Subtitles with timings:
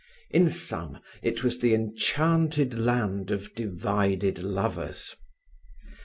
[0.31, 5.15] In sun it was the enchanted land of divided lovers.